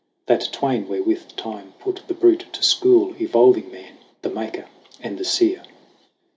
[0.25, 4.65] That twain wherewith Time put the brute to school, Evolving Man, the maker
[4.99, 5.61] and the seer.